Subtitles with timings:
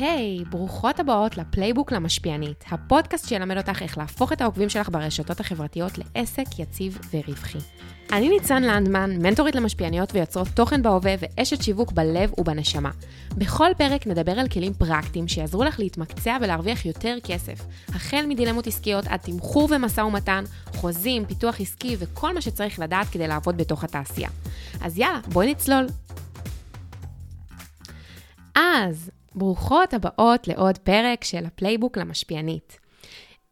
[0.00, 4.88] היי, hey, ברוכות הבאות ל playbook למשפיענית, הפודקאסט שילמד אותך איך להפוך את העוקבים שלך
[4.88, 7.58] ברשתות החברתיות לעסק יציב ורווחי.
[8.12, 12.90] אני ניצן לנדמן, מנטורית למשפיעניות ויוצרות תוכן בהווה ואשת שיווק בלב ובנשמה.
[13.38, 19.06] בכל פרק נדבר על כלים פרקטיים שיעזרו לך להתמקצע ולהרוויח יותר כסף, החל מדילמות עסקיות
[19.06, 20.44] עד תמחור ומשא ומתן,
[20.74, 24.28] חוזים, פיתוח עסקי וכל מה שצריך לדעת כדי לעבוד בתוך התעשייה.
[24.80, 25.86] אז יאללה, בואי נצלול.
[28.54, 32.78] אז, ברוכות הבאות לעוד פרק של ה playbook למשפיענית.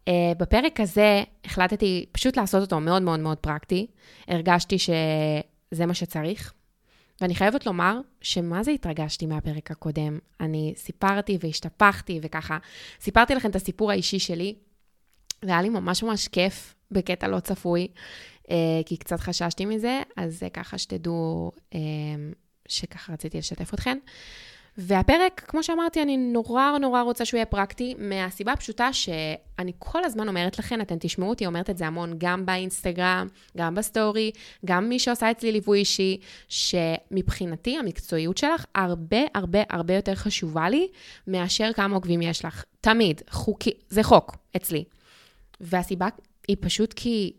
[0.09, 3.87] Uh, בפרק הזה החלטתי פשוט לעשות אותו מאוד מאוד מאוד פרקטי.
[4.29, 6.53] הרגשתי שזה מה שצריך.
[7.21, 10.19] ואני חייבת לומר שמה זה התרגשתי מהפרק הקודם.
[10.41, 12.59] אני סיפרתי והשתפכתי וככה,
[13.01, 14.55] סיפרתי לכם את הסיפור האישי שלי,
[15.43, 17.89] והיה לי ממש ממש כיף בקטע לא צפוי,
[18.45, 18.51] uh,
[18.87, 21.77] כי קצת חששתי מזה, אז זה ככה שתדעו uh,
[22.69, 23.99] שככה רציתי לשתף אתכם.
[24.81, 30.29] והפרק, כמו שאמרתי, אני נורא נורא רוצה שהוא יהיה פרקטי, מהסיבה הפשוטה שאני כל הזמן
[30.29, 34.31] אומרת לכם, אתם תשמעו אותי אומרת את זה המון, גם באינסטגרם, גם בסטורי,
[34.65, 40.89] גם מי שעושה אצלי ליווי אישי, שמבחינתי המקצועיות שלך הרבה הרבה הרבה יותר חשובה לי
[41.27, 42.65] מאשר כמה עוקבים יש לך.
[42.81, 44.85] תמיד, חוקי, זה חוק אצלי.
[45.61, 46.09] והסיבה
[46.49, 47.33] היא פשוט כי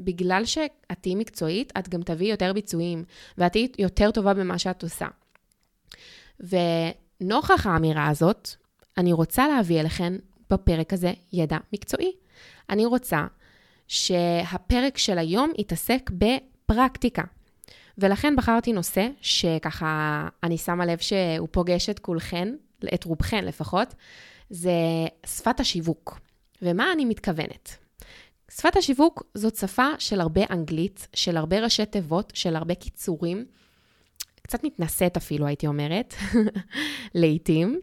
[0.00, 3.04] בגלל שאת תהיי מקצועית, את גם תביאי יותר ביצועים,
[3.38, 5.06] ואת תהיי יותר טובה במה שאת עושה.
[6.40, 8.48] ונוכח האמירה הזאת,
[8.98, 10.16] אני רוצה להביא אליכם
[10.50, 12.12] בפרק הזה ידע מקצועי.
[12.70, 13.26] אני רוצה
[13.88, 17.22] שהפרק של היום יתעסק בפרקטיקה.
[17.98, 22.54] ולכן בחרתי נושא שככה אני שמה לב שהוא פוגש את כולכן,
[22.94, 23.94] את רובכן לפחות,
[24.50, 24.72] זה
[25.26, 26.20] שפת השיווק.
[26.62, 27.76] ומה אני מתכוונת?
[28.50, 33.44] שפת השיווק זאת שפה של הרבה אנגלית, של הרבה ראשי תיבות, של הרבה קיצורים,
[34.42, 36.14] קצת מתנשאת אפילו, הייתי אומרת,
[37.14, 37.80] לעתים,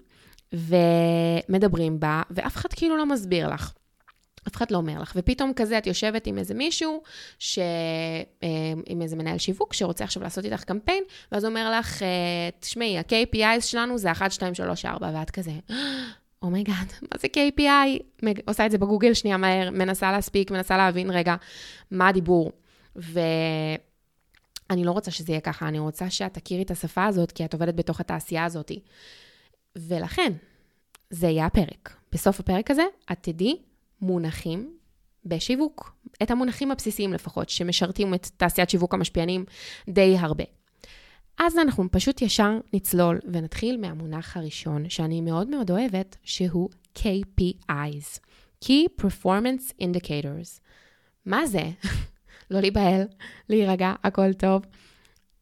[0.54, 3.74] ומדברים בה, ואף אחד כאילו לא מסביר לך.
[4.48, 5.14] אף אחד לא אומר לך.
[5.16, 7.02] ופתאום כזה, את יושבת עם איזה מישהו,
[7.40, 7.60] ש...
[8.44, 8.48] אה,
[8.86, 12.08] עם איזה מנהל שיווק, שרוצה עכשיו לעשות איתך קמפיין, ואז אומר לך, אה,
[12.60, 15.52] תשמעי, ה-KPI שלנו זה 1, 2, 3, 4, ואת כזה,
[16.44, 18.04] oh my god, oh מה זה KPI?
[18.48, 21.36] עושה את זה בגוגל שנייה מהר, מנסה להספיק, מנסה להבין רגע
[21.92, 22.52] מה הדיבור.
[22.96, 23.20] ו...
[24.70, 27.54] אני לא רוצה שזה יהיה ככה, אני רוצה שאת תכירי את השפה הזאת, כי את
[27.54, 28.72] עובדת בתוך התעשייה הזאת.
[29.78, 30.34] ולכן,
[31.10, 31.96] זה יהיה הפרק.
[32.12, 33.62] בסוף הפרק הזה, את תדעי
[34.02, 34.78] מונחים
[35.26, 35.96] בשיווק.
[36.24, 39.46] את המונחים הבסיסיים לפחות, שמשרתים את תעשיית שיווק המשפיענים
[39.90, 40.44] די הרבה.
[41.40, 48.20] אז אנחנו פשוט ישר נצלול ונתחיל מהמונח הראשון, שאני מאוד מאוד אוהבת, שהוא KPIs,
[48.66, 50.60] Key Performance Indicators.
[51.26, 51.70] מה זה?
[52.52, 53.08] לא להיבהל,
[53.50, 54.64] להירגע, הכל טוב.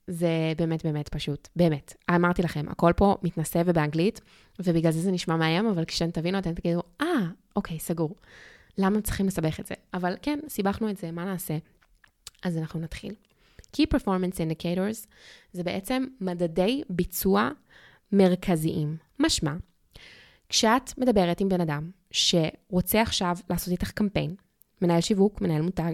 [0.07, 1.94] זה באמת באמת פשוט, באמת.
[2.16, 4.22] אמרתי לכם, הכל פה מתנשא ובאנגלית,
[4.59, 8.16] ובגלל זה זה נשמע מאיים, אבל כשאתם תבינו, אתם תגידו, אה, ah, אוקיי, סגור.
[8.78, 9.75] למה צריכים לסבך את זה?
[9.94, 11.57] אבל כן, סיבכנו את זה, מה נעשה?
[12.44, 13.13] אז אנחנו נתחיל.
[13.75, 15.07] Key Performance Indicators
[15.53, 17.50] זה בעצם מדדי ביצוע
[18.12, 18.97] מרכזיים.
[19.19, 19.53] משמע,
[20.50, 24.35] כשאת מדברת עם בן אדם שרוצה עכשיו לעשות איתך קמפיין,
[24.81, 25.94] מנהל שיווק, מנהל מותג,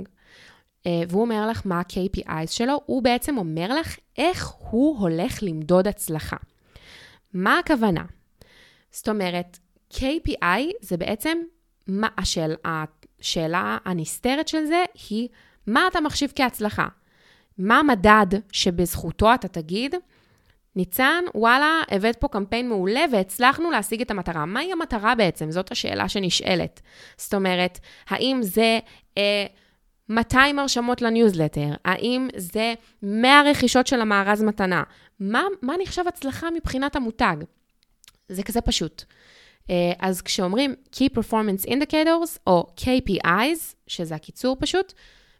[0.88, 6.38] והוא אומר לך מה ה-KPIs שלו, הוא בעצם אומר לך איך הוא הולך למדוד הצלחה.
[7.34, 8.04] מה הכוונה?
[8.92, 9.60] זאת אומרת,
[9.94, 11.38] KPI זה בעצם,
[11.88, 15.28] מה, השאל, השאלה הנסתרת של זה היא,
[15.68, 16.88] מה אתה מחשיב כהצלחה?
[17.58, 19.96] מה המדד שבזכותו אתה תגיד,
[20.76, 24.46] ניצן, וואלה, הבאת פה קמפיין מעולה והצלחנו להשיג את המטרה.
[24.46, 25.52] מהי המטרה בעצם?
[25.52, 26.82] זאת השאלה שנשאלת.
[27.18, 28.80] זאת אומרת, האם זה...
[29.18, 29.46] אה,
[30.10, 31.70] 200 הרשמות לניוזלטר?
[31.86, 34.84] האם זה 100 רכישות של המארז מתנה?
[35.20, 37.36] מה, מה נחשב הצלחה מבחינת המותג?
[38.30, 39.04] זה כזה פשוט.
[39.70, 44.94] אה, אז כשאומרים Key Performance Indicators או KPIs, שזה הקיצור פשוט,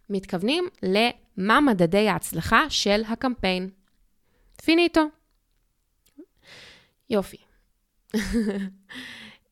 [0.10, 3.70] מתכוונים למה מדדי ההצלחה של הקמפיין.
[4.66, 5.02] פיניטו.
[7.10, 7.38] יופי.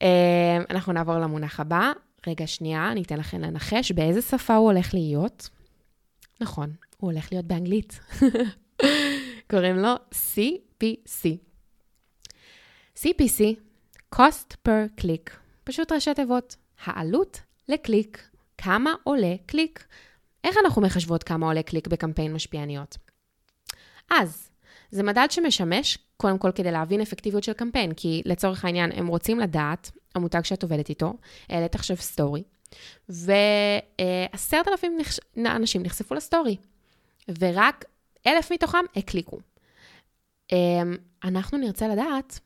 [0.01, 1.91] אה, אנחנו נעבור למונח הבא,
[2.27, 5.50] רגע, שנייה, אני אתן לכם לנחש באיזה שפה הוא הולך להיות.
[6.41, 8.00] נכון, הוא הולך להיות באנגלית.
[9.51, 11.38] קוראים לו CPC.
[12.97, 13.44] CPC,
[14.15, 15.31] cost per click,
[15.63, 19.85] פשוט ראשי תיבות, העלות לקליק, כמה עולה קליק.
[20.44, 22.97] איך אנחנו מחשבות כמה עולה קליק בקמפיין משפיעניות?
[24.12, 24.50] אז,
[24.91, 29.39] זה מדד שמשמש קודם כל כדי להבין אפקטיביות של קמפיין, כי לצורך העניין הם רוצים
[29.39, 31.13] לדעת, המותג שאת עובדת איתו,
[31.50, 32.44] העלית עכשיו סטורי,
[33.09, 35.19] ועשרת אלפים נחש...
[35.38, 36.57] אנשים נחשפו לסטורי,
[37.39, 37.85] ורק
[38.27, 39.39] אלף מתוכם הקליקו.
[40.51, 42.39] אמ, אנחנו נרצה לדעת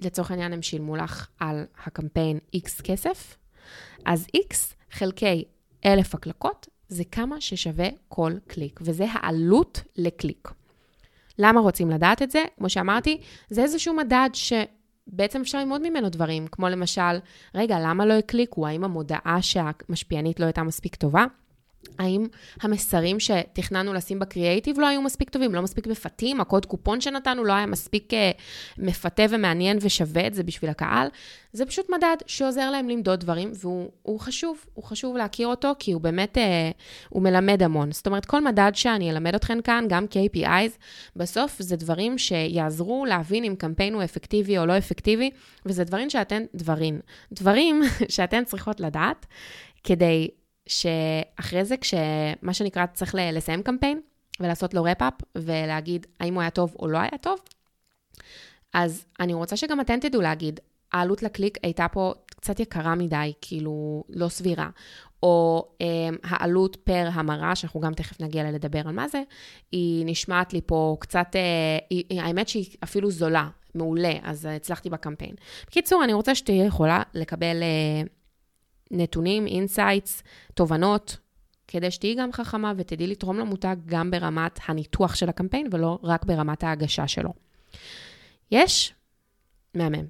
[0.00, 3.36] לצורך העניין הם שילמו לך על הקמפיין X כסף,
[4.04, 4.54] אז X
[4.90, 5.44] חלקי
[5.86, 10.48] אלף הקלקות זה כמה ששווה כל קליק, וזה העלות לקליק.
[11.38, 12.44] למה רוצים לדעת את זה?
[12.58, 17.18] כמו שאמרתי, זה איזשהו מדד שבעצם אפשר ללמוד ממנו דברים, כמו למשל,
[17.54, 18.66] רגע, למה לא הקליקו?
[18.66, 21.24] האם המודעה שהמשפיענית לא הייתה מספיק טובה?
[21.98, 22.26] האם
[22.62, 27.52] המסרים שתכננו לשים בקריאייטיב לא היו מספיק טובים, לא מספיק מפתים, הקוד קופון שנתנו לא
[27.52, 28.16] היה מספיק uh,
[28.78, 31.08] מפתה ומעניין ושווה את זה בשביל הקהל.
[31.52, 36.00] זה פשוט מדד שעוזר להם למדוד דברים, והוא חשוב, הוא חשוב להכיר אותו, כי הוא
[36.00, 36.40] באמת, uh,
[37.08, 37.92] הוא מלמד המון.
[37.92, 40.78] זאת אומרת, כל מדד שאני אלמד אתכם כאן, גם KPIs,
[41.16, 45.30] בסוף זה דברים שיעזרו להבין אם קמפיין הוא אפקטיבי או לא אפקטיבי,
[45.66, 47.00] וזה דברים שאתן, דברים,
[47.32, 49.26] דברים שאתן צריכות לדעת,
[49.84, 50.28] כדי
[50.66, 54.00] שאחרי זה, כשמה שנקרא צריך לסיים קמפיין
[54.40, 57.40] ולעשות לו רפ-אפ ולהגיד האם הוא היה טוב או לא היה טוב,
[58.74, 60.60] אז אני רוצה שגם אתן תדעו להגיד,
[60.92, 64.68] העלות לקליק הייתה פה קצת יקרה מדי, כאילו לא סבירה,
[65.22, 69.22] או אה, העלות פר המרה, שאנחנו גם תכף נגיע לדבר על מה זה,
[69.72, 75.34] היא נשמעת לי פה קצת, אה, היא, האמת שהיא אפילו זולה, מעולה, אז הצלחתי בקמפיין.
[75.66, 78.02] בקיצור, אני רוצה שתהיה יכולה לקבל אה,
[78.90, 80.22] נתונים, insights,
[80.54, 81.16] תובנות,
[81.68, 86.64] כדי שתהיי גם חכמה ותדעי לתרום למותג גם ברמת הניתוח של הקמפיין ולא רק ברמת
[86.64, 87.32] ההגשה שלו.
[88.50, 88.94] יש?
[89.74, 90.04] מהמם.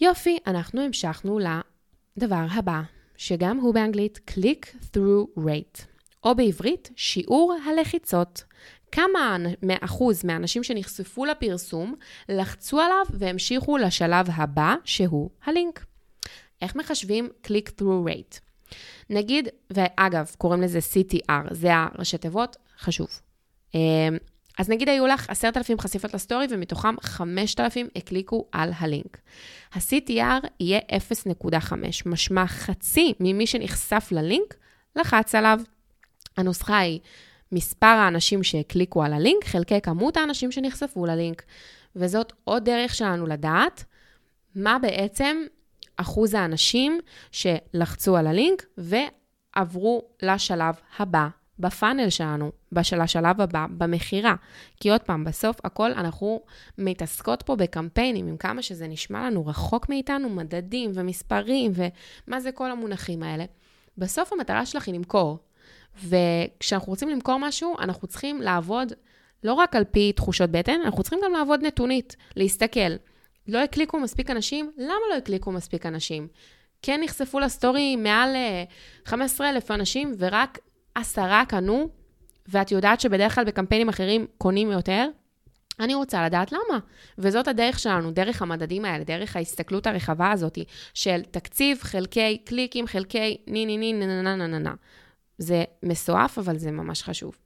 [0.00, 2.82] יופי, אנחנו המשכנו לדבר הבא,
[3.16, 5.84] שגם הוא באנגלית click-through rate,
[6.24, 8.44] או בעברית שיעור הלחיצות.
[8.92, 9.36] כמה
[9.80, 11.94] אחוז מהאנשים שנחשפו לפרסום
[12.28, 15.84] לחצו עליו והמשיכו לשלב הבא, שהוא הלינק.
[16.62, 18.40] איך מחשבים click-through rate?
[19.10, 23.08] נגיד, ואגב, קוראים לזה CTR, זה הראשי תיבות, חשוב.
[23.74, 24.16] אמ,
[24.58, 29.18] אז נגיד היו לך 10,000 חשיפות לסטורי ומתוכם 5,000 הקליקו על הלינק.
[29.72, 30.80] ה-CTR יהיה
[31.38, 31.72] 0.5,
[32.06, 34.54] משמע חצי ממי שנחשף ללינק
[34.96, 35.60] לחץ עליו.
[36.36, 37.00] הנוסחה היא
[37.52, 41.42] מספר האנשים שהקליקו על הלינק חלקי כמות האנשים שנחשפו ללינק.
[41.96, 43.84] וזאת עוד דרך שלנו לדעת
[44.54, 45.36] מה בעצם
[45.96, 47.00] אחוז האנשים
[47.32, 51.28] שלחצו על הלינק ועברו לשלב הבא
[51.58, 54.34] בפאנל שלנו, בשל השלב הבא במכירה.
[54.80, 56.40] כי עוד פעם, בסוף הכל אנחנו
[56.78, 62.70] מתעסקות פה בקמפיינים, עם כמה שזה נשמע לנו רחוק מאיתנו, מדדים ומספרים ומה זה כל
[62.70, 63.44] המונחים האלה.
[63.98, 65.38] בסוף המטרה שלך היא למכור.
[66.04, 68.92] וכשאנחנו רוצים למכור משהו, אנחנו צריכים לעבוד
[69.44, 72.96] לא רק על פי תחושות בטן, אנחנו צריכים גם לעבוד נתונית, להסתכל.
[73.48, 74.72] לא הקליקו מספיק אנשים?
[74.78, 76.28] למה לא הקליקו מספיק אנשים?
[76.82, 78.36] כן נחשפו לסטורי מעל
[79.04, 80.58] 15,000 אה, אנשים ורק
[80.94, 81.88] עשרה קנו,
[82.48, 85.08] ואת יודעת שבדרך כלל בקמפיינים אחרים קונים יותר?
[85.80, 86.78] אני רוצה לדעת למה.
[87.18, 90.58] וזאת הדרך שלנו, דרך המדדים האלה, דרך ההסתכלות הרחבה הזאת
[90.94, 94.74] של תקציב חלקי קליקים, חלקי ני ני ני נה נה נה נה נה.
[95.38, 97.38] זה מסועף, אבל זה ממש חשוב.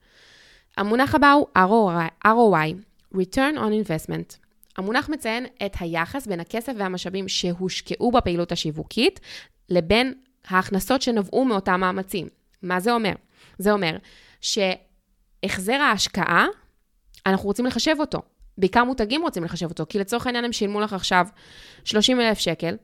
[0.77, 2.75] המונח הבא הוא ROI, ROI,
[3.15, 4.50] Return on Investment.
[4.77, 9.19] המונח מציין את היחס בין הכסף והמשאבים שהושקעו בפעילות השיווקית
[9.69, 10.13] לבין
[10.47, 12.27] ההכנסות שנבעו מאותם מאמצים.
[12.61, 13.13] מה זה אומר?
[13.57, 13.97] זה אומר
[14.41, 16.45] שהחזר ההשקעה,
[17.25, 18.21] אנחנו רוצים לחשב אותו.
[18.57, 21.27] בעיקר מותגים רוצים לחשב אותו, כי לצורך העניין הם שילמו לך עכשיו
[21.83, 22.77] 30 אלף שקל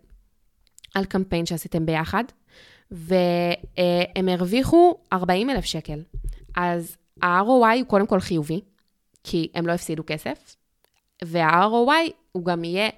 [0.95, 2.23] על קמפיין שעשיתם ביחד,
[2.91, 5.99] והם הרוויחו 40 אלף שקל.
[6.55, 8.61] אז ה-ROI הוא קודם כל חיובי,
[9.23, 10.55] כי הם לא הפסידו כסף,
[11.23, 12.89] וה-ROI הוא גם יהיה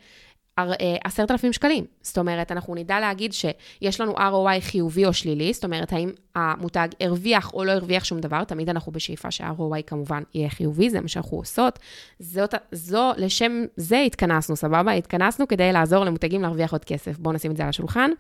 [0.60, 1.86] אה, עשרת אלפים שקלים.
[2.02, 6.88] זאת אומרת, אנחנו נדע להגיד שיש לנו ROI חיובי או שלילי, זאת אומרת, האם המותג
[7.00, 11.08] הרוויח או לא הרוויח שום דבר, תמיד אנחנו בשאיפה שה-ROI כמובן יהיה חיובי, זה מה
[11.08, 11.80] שאנחנו עושות.
[12.20, 14.92] זאת, זו, לשם זה התכנסנו, סבבה?
[14.92, 17.18] התכנסנו כדי לעזור למותגים להרוויח עוד כסף.
[17.18, 18.12] בואו נשים את זה על השולחן,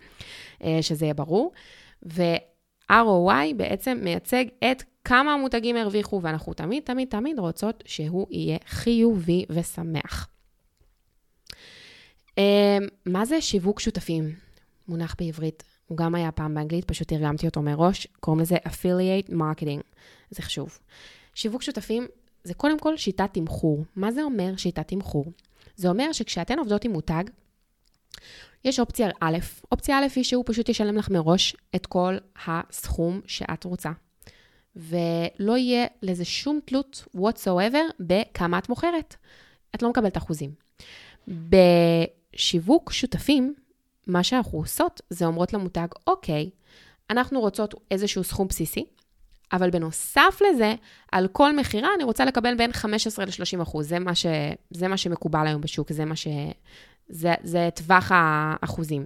[0.63, 1.51] אה, שזה יהיה ברור.
[2.05, 9.45] ו-ROI בעצם מייצג את כמה המותגים הרוויחו, ואנחנו תמיד, תמיד, תמיד רוצות שהוא יהיה חיובי
[9.49, 10.27] ושמח.
[12.37, 12.43] אמ,
[13.05, 14.35] מה זה שיווק שותפים?
[14.87, 15.63] מונח בעברית.
[15.87, 19.81] הוא גם היה פעם באנגלית, פשוט תרגמתי אותו מראש, קוראים לזה affiliate marketing.
[20.29, 20.79] זה חשוב.
[21.33, 22.07] שיווק שותפים
[22.43, 23.85] זה קודם כל שיטת תמחור.
[23.95, 25.25] מה זה אומר שיטת תמחור?
[25.75, 27.23] זה אומר שכשאתן עובדות עם מותג,
[28.65, 29.37] יש אופציה א',
[29.71, 33.91] אופציה א' היא שהוא פשוט ישלם לך מראש את כל הסכום שאת רוצה.
[34.75, 39.15] ולא יהיה לזה שום תלות whatsoever בכמה את מוכרת.
[39.75, 40.51] את לא מקבלת אחוזים.
[41.27, 43.53] בשיווק שותפים,
[44.07, 46.49] מה שאנחנו עושות זה אומרות למותג, אוקיי,
[47.09, 48.85] אנחנו רוצות איזשהו סכום בסיסי,
[49.51, 50.75] אבל בנוסף לזה,
[51.11, 53.87] על כל מכירה אני רוצה לקבל בין 15 ל-30 אחוז.
[53.87, 54.25] זה, מה ש,
[54.71, 56.27] זה מה שמקובל היום בשוק, זה מה ש...
[57.09, 59.05] זה, זה טווח האחוזים.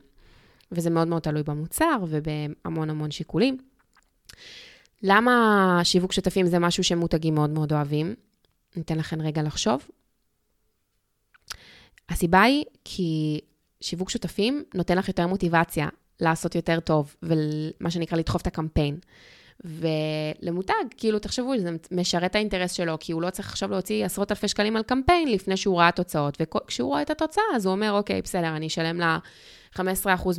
[0.71, 3.57] וזה מאוד מאוד תלוי במוצר ובהמון המון שיקולים.
[5.03, 8.15] למה שיווק שותפים זה משהו שמותגים מאוד מאוד אוהבים?
[8.75, 9.87] ניתן לכם רגע לחשוב.
[12.09, 13.39] הסיבה היא כי
[13.81, 15.87] שיווק שותפים נותן לך יותר מוטיבציה
[16.19, 18.97] לעשות יותר טוב, ומה שנקרא לדחוף את הקמפיין.
[19.65, 24.31] ולמותג, כאילו, תחשבו, זה משרת את האינטרס שלו, כי הוא לא צריך עכשיו להוציא עשרות
[24.31, 26.37] אלפי שקלים על קמפיין לפני שהוא ראה תוצאות.
[26.41, 29.17] וכשהוא רואה את התוצאה, אז הוא אומר, אוקיי, בסדר, אני אשלם לה
[29.75, 29.79] 15%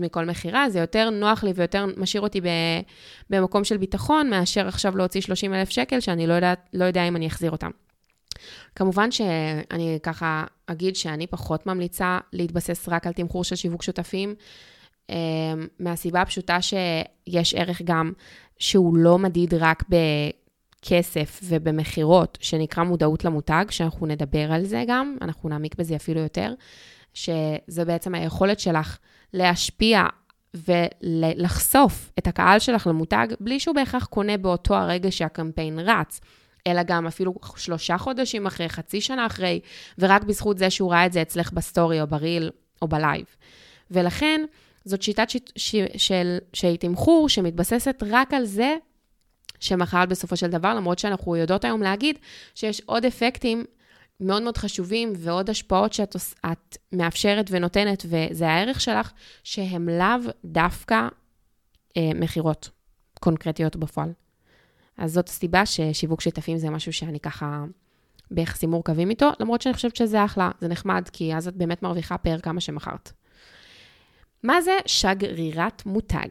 [0.01, 2.41] מכל מכירה, זה יותר נוח לי ויותר משאיר אותי
[3.31, 7.17] במקום של ביטחון, מאשר עכשיו להוציא 30 אלף שקל, שאני לא, יודע, לא יודע אם
[7.17, 7.71] אני אחזיר אותם.
[8.77, 14.35] כמובן שאני ככה אגיד שאני פחות ממליצה להתבסס רק על תמחור של שיווק שותפים,
[15.11, 15.15] אמ,
[15.79, 18.13] מהסיבה הפשוטה שיש ערך גם
[18.59, 25.49] שהוא לא מדיד רק בכסף ובמכירות, שנקרא מודעות למותג, שאנחנו נדבר על זה גם, אנחנו
[25.49, 26.55] נעמיק בזה אפילו יותר,
[27.15, 28.99] שזה בעצם היכולת שלך
[29.35, 30.07] להשפיע
[30.55, 36.21] ולחשוף את הקהל שלך למותג, בלי שהוא בהכרח קונה באותו הרגע שהקמפיין רץ.
[36.67, 39.61] אלא גם אפילו שלושה חודשים אחרי, חצי שנה אחרי,
[39.99, 42.51] ורק בזכות זה שהוא ראה את זה אצלך בסטורי או בריל
[42.83, 43.25] או בלייב.
[43.91, 44.41] ולכן,
[44.85, 45.37] זאת שיטת ש...
[45.57, 45.77] ש...
[45.97, 46.39] של...
[46.53, 48.77] של תמחור שמתבססת רק על זה
[49.61, 52.19] שמכרת בסופו של דבר, למרות שאנחנו יודעות היום להגיד
[52.55, 53.65] שיש עוד אפקטים
[54.21, 56.17] מאוד מאוד חשובים ועוד השפעות שאת
[56.47, 59.13] את מאפשרת ונותנת, וזה הערך שלך,
[59.45, 61.09] שהם לאו דווקא
[61.97, 62.71] אה, מכירות
[63.21, 64.13] קונקרטיות בפועל.
[64.99, 67.65] אז זאת הסיבה ששיווק שותפים זה משהו שאני ככה
[68.31, 72.19] ביחסים מורכבים איתו, למרות שאני חושבת שזה אחלה, זה נחמד, כי אז את באמת מרוויחה
[72.19, 73.13] פר כמה שמכרת.
[74.43, 76.29] מה זה שגרירת מותג?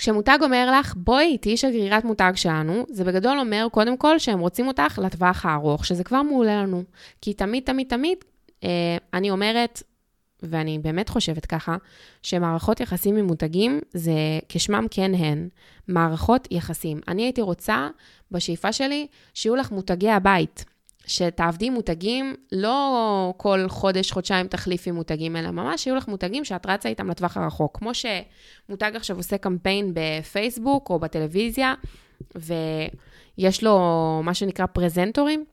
[0.00, 4.68] כשמותג אומר לך, בואי, תהיי שגרירת מותג שלנו, זה בגדול אומר, קודם כל, שהם רוצים
[4.68, 6.82] אותך לטווח הארוך, שזה כבר מעולה לנו.
[7.20, 8.18] כי תמיד, תמיד, תמיד,
[8.64, 9.82] אה, אני אומרת,
[10.42, 11.76] ואני באמת חושבת ככה,
[12.22, 14.12] שמערכות יחסים עם מותגים זה
[14.48, 15.48] כשמם כן הן,
[15.88, 17.00] מערכות יחסים.
[17.08, 17.88] אני הייתי רוצה,
[18.30, 20.64] בשאיפה שלי, שיהיו לך מותגי הבית.
[21.10, 26.66] שתעבדי עם מותגים, לא כל חודש, חודשיים תחליפי מותגים, אלא ממש שיהיו לך מותגים שאת
[26.66, 27.78] רצה איתם לטווח הרחוק.
[27.78, 31.74] כמו שמותג עכשיו עושה קמפיין בפייסבוק או בטלוויזיה,
[32.34, 33.76] ויש לו
[34.24, 35.44] מה שנקרא פרזנטורים,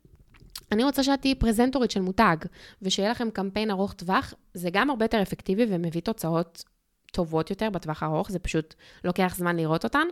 [0.71, 2.37] אני רוצה שאת תהיי פרזנטורית של מותג,
[2.81, 6.63] ושיהיה לכם קמפיין ארוך טווח, זה גם הרבה יותר אפקטיבי ומביא תוצאות
[7.11, 8.73] טובות יותר בטווח הארוך, זה פשוט
[9.03, 10.07] לוקח זמן לראות אותן.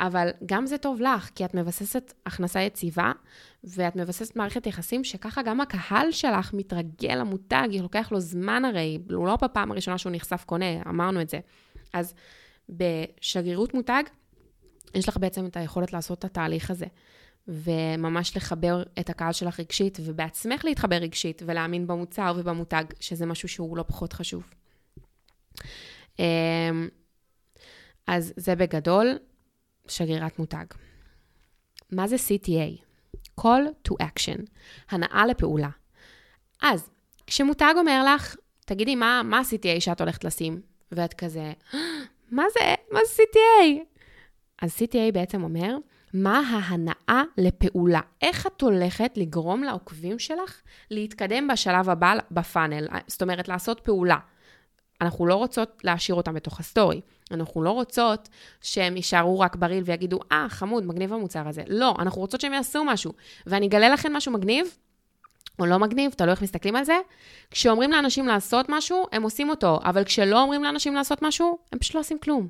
[0.00, 3.12] אבל גם זה טוב לך, כי את מבססת הכנסה יציבה,
[3.64, 9.26] ואת מבססת מערכת יחסים שככה גם הקהל שלך מתרגל למותג, לוקח לו זמן הרי, הוא
[9.26, 11.40] לא בפעם הראשונה שהוא נחשף קונה, אמרנו את זה.
[11.92, 12.14] אז
[12.68, 14.02] בשגרירות מותג,
[14.94, 16.86] יש לך בעצם את היכולת לעשות את התהליך הזה.
[17.48, 23.76] וממש לחבר את הקהל שלך רגשית, ובעצמך להתחבר רגשית, ולהאמין במוצר ובמותג, שזה משהו שהוא
[23.76, 24.50] לא פחות חשוב.
[26.18, 26.88] אמ,
[28.06, 29.18] אז זה בגדול
[29.88, 30.64] שגרירת מותג.
[31.90, 32.84] מה זה CTA?
[33.40, 34.42] Call to Action,
[34.90, 35.70] הנאה לפעולה.
[36.62, 36.90] אז,
[37.26, 40.60] כשמותג אומר לך, תגידי, מה, מה ה-CTA שאת הולכת לשים?
[40.92, 41.52] ואת כזה,
[42.30, 42.74] מה זה?
[42.92, 43.84] מה זה CTA?
[44.62, 45.76] אז CTA בעצם אומר,
[46.14, 48.00] מה ההנעה לפעולה?
[48.22, 50.60] איך את הולכת לגרום לעוקבים שלך
[50.90, 52.88] להתקדם בשלב הבא ב funnel?
[53.06, 54.18] זאת אומרת, לעשות פעולה.
[55.00, 57.00] אנחנו לא רוצות להשאיר אותם בתוך הסטורי.
[57.30, 58.28] אנחנו לא רוצות
[58.60, 61.62] שהם יישארו רק בריל ויגידו, אה, ah, חמוד, מגניב המוצר הזה.
[61.68, 63.12] לא, אנחנו רוצות שהם יעשו משהו.
[63.46, 64.66] ואני אגלה לכם משהו מגניב,
[65.58, 66.96] או לא מגניב, תלוי איך מסתכלים על זה.
[67.50, 71.94] כשאומרים לאנשים לעשות משהו, הם עושים אותו, אבל כשלא אומרים לאנשים לעשות משהו, הם פשוט
[71.94, 72.48] לא עושים כלום.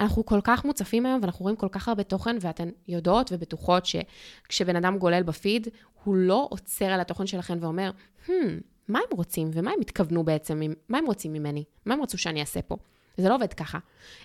[0.00, 4.76] אנחנו כל כך מוצפים היום, ואנחנו רואים כל כך הרבה תוכן, ואתן יודעות ובטוחות שכשבן
[4.76, 5.68] אדם גולל בפיד,
[6.04, 7.90] הוא לא עוצר על התוכן שלכם ואומר,
[8.26, 8.30] hmm,
[8.88, 11.64] מה הם רוצים ומה הם התכוונו בעצם, מה הם רוצים ממני?
[11.86, 12.76] מה הם רצו שאני אעשה פה?
[13.16, 13.78] זה לא עובד ככה.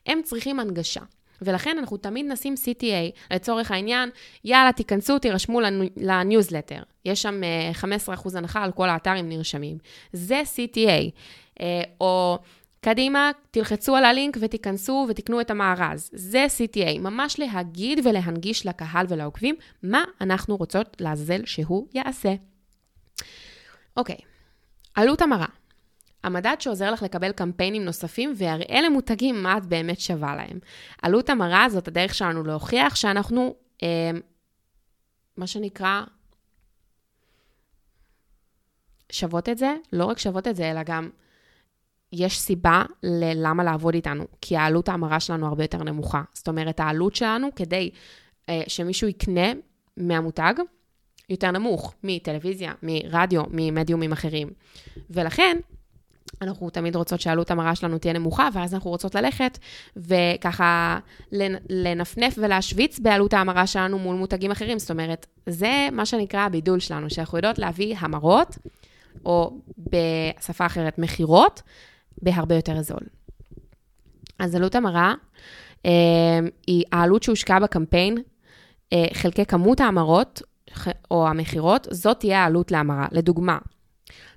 [0.05, 1.01] הם צריכים הנגשה.
[1.41, 4.09] ולכן אנחנו תמיד נשים CTA, לצורך העניין,
[4.45, 5.59] יאללה, תיכנסו, תירשמו
[5.97, 6.83] לניוזלטר.
[7.05, 7.41] יש שם
[7.81, 7.87] 15%
[8.33, 9.77] אה, הנחה על כל האתר אם נרשמים.
[10.13, 11.11] זה CTA.
[11.61, 12.39] אה, או
[12.81, 16.09] קדימה, תלחצו על הלינק ותיכנסו ותקנו את המארז.
[16.13, 22.33] זה CTA, ממש להגיד ולהנגיש לקהל ולעוקבים מה אנחנו רוצות לעזאזל שהוא יעשה.
[23.97, 24.17] אוקיי,
[24.95, 25.45] עלות המרה.
[26.23, 30.59] המדד שעוזר לך לקבל קמפיינים נוספים ויראה למותגים מה את באמת שווה להם.
[31.01, 34.11] עלות המרה זאת הדרך שלנו להוכיח שאנחנו, אה,
[35.37, 36.03] מה שנקרא,
[39.11, 41.09] שוות את זה, לא רק שוות את זה, אלא גם
[42.13, 46.21] יש סיבה ללמה לעבוד איתנו, כי העלות ההמרה שלנו הרבה יותר נמוכה.
[46.33, 47.89] זאת אומרת, העלות שלנו כדי
[48.49, 49.51] אה, שמישהו יקנה
[49.97, 50.53] מהמותג
[51.31, 54.49] יותר נמוך מטלוויזיה, מרדיו, ממדיומים אחרים.
[55.09, 55.57] ולכן,
[56.41, 59.57] אנחנו תמיד רוצות שעלות המרה שלנו תהיה נמוכה, ואז אנחנו רוצות ללכת
[59.97, 60.99] וככה
[61.69, 64.79] לנפנף ולהשוויץ בעלות ההמרה שלנו מול מותגים אחרים.
[64.79, 68.57] זאת אומרת, זה מה שנקרא הבידול שלנו, שאנחנו יודעות להביא המרות,
[69.25, 71.61] או בשפה אחרת, מכירות,
[72.21, 73.03] בהרבה יותר זול.
[74.39, 75.13] אז עלות המרה
[75.85, 75.91] אה,
[76.67, 78.17] היא העלות שהושקעה בקמפיין,
[78.93, 80.41] אה, חלקי כמות ההמרות
[81.11, 83.07] או המכירות, זאת תהיה העלות להמרה.
[83.11, 83.57] לדוגמה,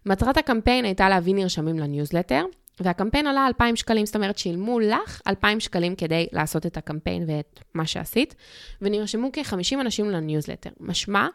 [0.07, 2.45] מטרת הקמפיין הייתה להביא נרשמים לניוזלטר,
[2.81, 7.61] והקמפיין עלה 2,000 שקלים, זאת אומרת שילמו לך 2,000 שקלים כדי לעשות את הקמפיין ואת
[7.75, 8.35] מה שעשית,
[8.83, 10.71] ונרשמו כ-50 אנשים לניוזלטר.
[10.81, 11.29] משמע,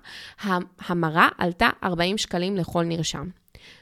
[0.88, 3.28] המרה עלתה 40 שקלים לכל נרשם.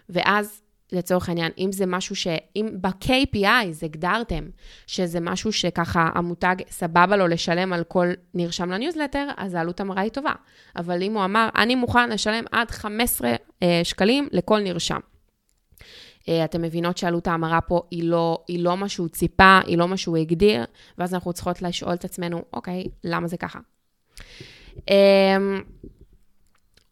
[0.09, 2.27] ואז לצורך העניין, אם זה משהו ש...
[2.55, 4.43] אם ב-KPI הגדרתם
[4.87, 10.11] שזה משהו שככה המותג סבבה לו לשלם על כל נרשם לניוזלטר, אז העלות המרה היא
[10.11, 10.33] טובה.
[10.75, 14.99] אבל אם הוא אמר, אני מוכן לשלם עד 15 אה, שקלים לכל נרשם.
[16.29, 19.87] אה, אתם מבינות שעלות ההמרה פה היא לא, היא לא מה שהוא ציפה, היא לא
[19.87, 20.65] מה שהוא הגדיר,
[20.97, 23.59] ואז אנחנו צריכות לשאול את עצמנו, אוקיי, למה זה ככה?
[24.89, 25.37] אה,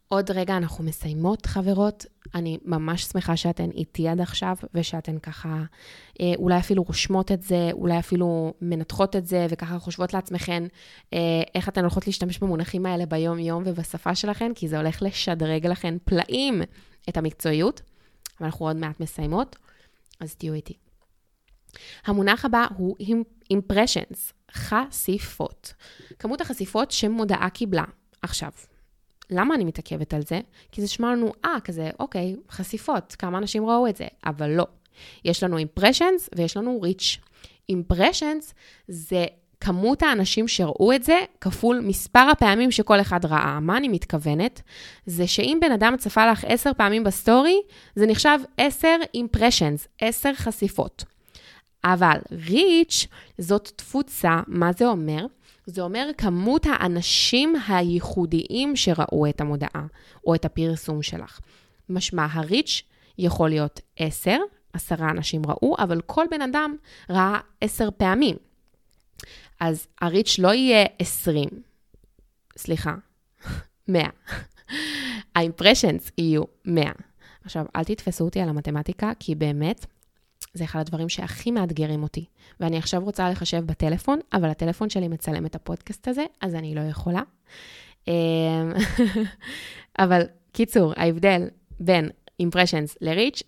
[0.07, 2.05] עוד רגע אנחנו מסיימות, חברות.
[2.35, 5.63] אני ממש שמחה שאתן איתי עד עכשיו, ושאתן ככה
[6.21, 10.63] אה, אולי אפילו רושמות את זה, אולי אפילו מנתחות את זה, וככה חושבות לעצמכן
[11.13, 11.19] אה,
[11.55, 16.61] איך אתן הולכות להשתמש במונחים האלה ביום-יום ובשפה שלכן, כי זה הולך לשדרג לכן פלאים
[17.09, 17.81] את המקצועיות.
[18.39, 19.55] ואנחנו עוד מעט מסיימות,
[20.19, 20.73] אז תהיו איתי.
[22.05, 22.95] המונח הבא הוא
[23.53, 25.73] impressions, חשיפות.
[26.19, 27.83] כמות החשיפות שמודעה קיבלה.
[28.21, 28.51] עכשיו,
[29.29, 30.39] למה אני מתעכבת על זה?
[30.72, 34.65] כי זה שמע לנו, אה, כזה, אוקיי, חשיפות, כמה אנשים ראו את זה, אבל לא.
[35.25, 37.20] יש לנו impressions ויש לנו reach.
[37.72, 38.53] impressions
[38.88, 39.25] זה
[39.60, 43.60] כמות האנשים שראו את זה כפול מספר הפעמים שכל אחד ראה.
[43.60, 44.62] מה אני מתכוונת?
[45.05, 47.62] זה שאם בן אדם צפה לך עשר פעמים בסטורי,
[47.96, 51.03] זה נחשב עשר impressions, עשר חשיפות.
[51.84, 52.17] אבל
[52.48, 55.25] reach זאת תפוצה, מה זה אומר?
[55.65, 59.85] זה אומר כמות האנשים הייחודיים שראו את המודעה
[60.25, 61.39] או את הפרסום שלך.
[61.89, 62.83] משמע, הריץ'
[63.17, 64.37] יכול להיות עשר,
[64.73, 66.75] עשרה אנשים ראו, אבל כל בן אדם
[67.09, 68.35] ראה עשר פעמים.
[69.59, 71.49] אז הריץ' לא יהיה עשרים,
[72.57, 72.95] סליחה,
[73.87, 74.09] מאה.
[75.35, 76.91] האימפרשנס יהיו מאה.
[77.45, 79.85] עכשיו, אל תתפסו אותי על המתמטיקה, כי באמת,
[80.55, 82.25] זה אחד הדברים שהכי מאתגרים אותי.
[82.59, 86.81] ואני עכשיו רוצה לחשב בטלפון, אבל הטלפון שלי מצלם את הפודקאסט הזה, אז אני לא
[86.81, 87.22] יכולה.
[88.07, 88.13] אמ,
[90.00, 91.48] אבל קיצור, ההבדל
[91.79, 92.09] בין
[92.44, 93.41] impressions ל-reach,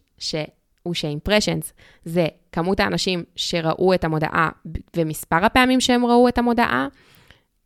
[0.83, 1.71] הוא ש-impressions
[2.05, 4.49] זה כמות האנשים שראו את המודעה
[4.95, 6.87] ומספר הפעמים שהם ראו את המודעה,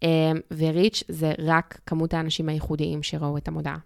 [0.04, 0.08] אמ,
[0.54, 3.78] ו-reach זה רק כמות האנשים הייחודיים שראו את המודעה.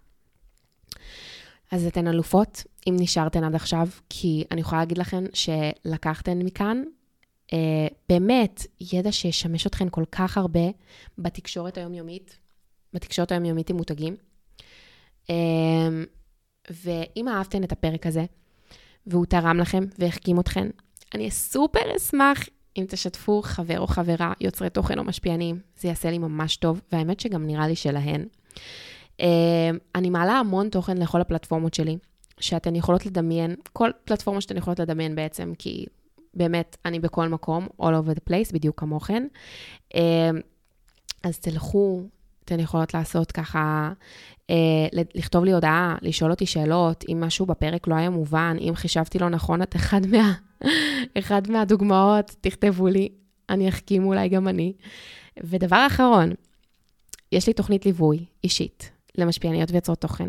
[1.70, 6.82] אז אתן אלופות, אם נשארתן עד עכשיו, כי אני יכולה להגיד לכן שלקחתן מכאן
[7.52, 10.68] אה, באמת ידע שישמש אתכן כל כך הרבה
[11.18, 12.38] בתקשורת היומיומית,
[12.92, 14.16] בתקשורת היומיומית עם מותגים.
[15.30, 15.88] אה,
[16.70, 18.24] ואם אהבתן את הפרק הזה,
[19.06, 20.68] והוא תרם לכם והחכים אתכן,
[21.14, 26.18] אני סופר אשמח אם תשתפו חבר או חברה, יוצרי תוכן או משפיענים, זה יעשה לי
[26.18, 28.26] ממש טוב, והאמת שגם נראה לי שלהן.
[29.20, 31.96] אה, אני מעלה המון תוכן לכל הפלטפורמות שלי,
[32.40, 35.86] שאתן יכולות לדמיין, כל פלטפורמה שאתן יכולות לדמיין בעצם, כי
[36.34, 39.26] באמת, אני בכל מקום, all over the place, בדיוק כמוכן.
[39.94, 40.30] אה,
[41.22, 42.02] אז תלכו,
[42.44, 43.92] אתן יכולות לעשות ככה,
[44.50, 49.18] אה, לכתוב לי הודעה, לשאול אותי שאלות, אם משהו בפרק לא היה מובן, אם חישבתי
[49.18, 50.34] לא נכון את אחד, מה,
[51.18, 53.08] אחד מהדוגמאות, תכתבו לי,
[53.50, 54.72] אני אחכים אולי גם אני.
[55.44, 56.32] ודבר אחרון,
[57.32, 60.28] יש לי תוכנית ליווי אישית למשפיעניות ויוצרות תוכן,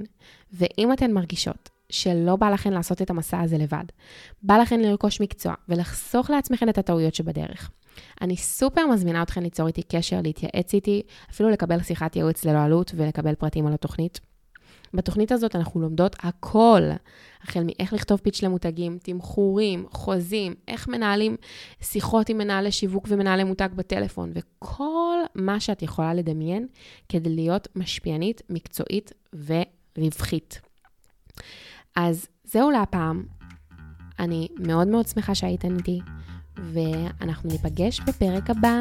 [0.54, 3.84] ואם אתן מרגישות שלא בא לכן לעשות את המסע הזה לבד.
[4.44, 7.72] בא לכן לרכוש מקצוע ולחסוך לעצמכן את הטעויות שבדרך.
[8.22, 12.92] אני סופר מזמינה אתכן ליצור איתי קשר, להתייעץ איתי, אפילו לקבל שיחת ייעוץ ללא עלות
[12.96, 14.20] ולקבל פרטים על התוכנית.
[14.94, 16.82] בתוכנית הזאת אנחנו לומדות הכל,
[17.44, 21.36] החל מאיך לכתוב פיץ' למותגים, תמחורים, חוזים, איך מנהלים
[21.82, 26.68] שיחות עם מנהלי שיווק ומנהלי מותג בטלפון, וכל מה שאת יכולה לדמיין
[27.10, 29.12] כדי להיות משפיענית, מקצועית
[29.98, 30.62] ורווחית.
[31.96, 33.24] אז זהו להפעם.
[34.20, 36.00] אני מאוד מאוד שמחה שהייתן איתי,
[36.58, 38.78] ואנחנו ניפגש בפרק הבא.